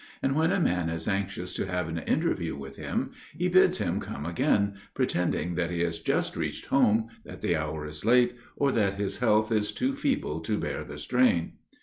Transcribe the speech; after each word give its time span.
And 0.23 0.35
when 0.35 0.51
a 0.51 0.59
man 0.59 0.89
is 0.89 1.07
anxious 1.07 1.53
to 1.53 1.67
have 1.67 1.87
an 1.87 1.99
interview 1.99 2.55
with 2.55 2.75
him, 2.75 3.11
he 3.37 3.49
bids 3.49 3.77
him 3.77 3.99
come 3.99 4.25
again, 4.25 4.73
pretending 4.95 5.53
that 5.53 5.69
he 5.69 5.81
has 5.81 5.99
just 5.99 6.35
reached 6.35 6.65
home, 6.65 7.09
that 7.23 7.41
the 7.41 7.55
hour 7.55 7.85
is 7.85 8.03
late, 8.03 8.33
or 8.55 8.71
that 8.71 8.95
his 8.95 9.19
health 9.19 9.51
is 9.51 9.71
too 9.71 9.95
feeble 9.95 10.39
to 10.39 10.57
bear 10.57 10.83
the 10.83 10.97
strain. 10.97 11.51